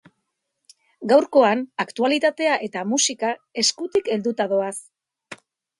[1.11, 3.33] Gaurkoan aktualitatea eta musika
[3.65, 4.77] eskutik helduta doaz.